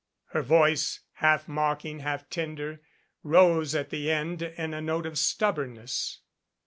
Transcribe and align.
Her 0.29 0.41
voice, 0.41 1.01
half 1.17 1.47
mocking, 1.47 1.99
half 1.99 2.27
tender, 2.27 2.81
rose 3.21 3.75
at 3.75 3.91
the 3.91 4.09
end 4.09 4.41
in 4.41 4.73
a 4.73 4.81
note 4.81 5.05
of 5.05 5.19
stubbornness. 5.19 6.21